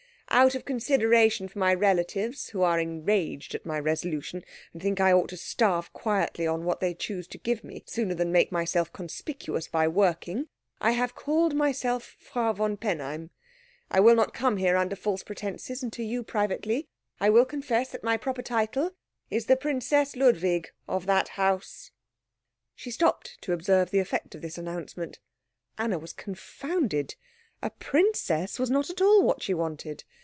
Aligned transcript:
"Out 0.33 0.55
of 0.55 0.63
consideration 0.63 1.49
for 1.49 1.59
my 1.59 1.73
relatives, 1.73 2.49
who 2.51 2.61
are 2.61 2.79
enraged 2.79 3.53
at 3.53 3.65
my 3.65 3.77
resolution, 3.77 4.45
and 4.71 4.81
think 4.81 5.01
I 5.01 5.11
ought 5.11 5.27
to 5.31 5.37
starve 5.37 5.91
quietly 5.91 6.47
on 6.47 6.63
what 6.63 6.79
they 6.79 6.93
choose 6.93 7.27
to 7.27 7.37
give 7.37 7.65
me 7.65 7.83
sooner 7.85 8.13
than 8.15 8.31
make 8.31 8.49
myself 8.49 8.93
conspicuous 8.93 9.67
by 9.67 9.89
working, 9.89 10.47
I 10.79 10.91
have 10.91 11.15
called 11.15 11.53
myself 11.53 12.15
Frau 12.17 12.53
von 12.53 12.77
Penheim. 12.77 13.31
I 13.91 13.99
will 13.99 14.15
not 14.15 14.33
come 14.33 14.55
here 14.55 14.77
under 14.77 14.95
false 14.95 15.21
pretences, 15.21 15.83
and 15.83 15.91
to 15.91 16.01
you, 16.03 16.23
privately, 16.23 16.87
I 17.19 17.29
will 17.29 17.43
confess 17.45 17.89
that 17.91 18.01
my 18.01 18.15
proper 18.15 18.41
title 18.41 18.95
is 19.29 19.47
the 19.47 19.57
Princess 19.57 20.15
Ludwig, 20.15 20.69
of 20.87 21.07
that 21.07 21.27
house." 21.27 21.91
She 22.73 22.89
stopped 22.89 23.37
to 23.41 23.51
observe 23.51 23.91
the 23.91 23.99
effect 23.99 24.33
of 24.35 24.41
this 24.41 24.57
announcement. 24.57 25.19
Anna 25.77 25.99
was 25.99 26.13
confounded. 26.13 27.15
A 27.61 27.69
princess 27.69 28.57
was 28.59 28.71
not 28.71 28.89
at 28.89 29.01
all 29.01 29.23
what 29.23 29.43
she 29.43 29.53
wanted. 29.53 30.05